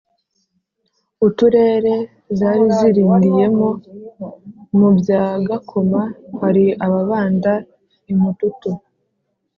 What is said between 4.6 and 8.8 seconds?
mu bya gakoma hari ababanda, i mututu